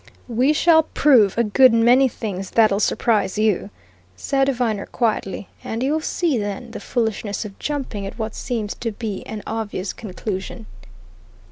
"We 0.27 0.51
shall 0.51 0.81
prove 0.81 1.37
a 1.37 1.43
good 1.43 1.71
many 1.71 2.07
things 2.07 2.49
that'll 2.49 2.79
surprise 2.79 3.37
you," 3.37 3.69
said 4.15 4.49
Viner 4.49 4.87
quietly. 4.87 5.47
"And 5.63 5.83
you'll 5.83 6.01
see, 6.01 6.39
then, 6.39 6.71
the 6.71 6.79
foolishness 6.79 7.45
of 7.45 7.59
jumping 7.59 8.07
at 8.07 8.17
what 8.17 8.33
seems 8.33 8.73
to 8.73 8.93
be 8.93 9.21
an 9.27 9.43
obvious 9.45 9.93
conclusion." 9.93 10.65